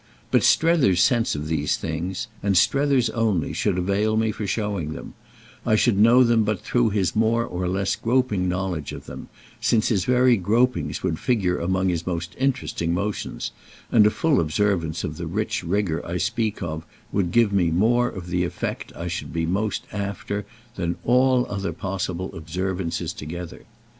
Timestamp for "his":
6.89-7.15, 9.89-10.05, 11.89-12.07